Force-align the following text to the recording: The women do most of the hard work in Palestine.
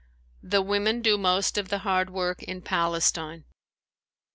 The 0.41 0.63
women 0.63 1.03
do 1.03 1.15
most 1.15 1.59
of 1.59 1.69
the 1.69 1.77
hard 1.85 2.09
work 2.09 2.41
in 2.41 2.63
Palestine. 2.63 3.43